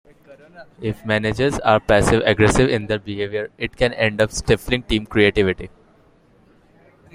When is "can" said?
3.75-3.93